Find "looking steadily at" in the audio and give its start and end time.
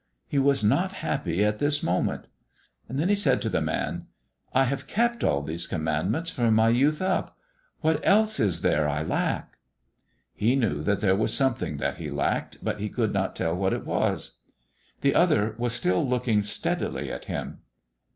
16.03-17.25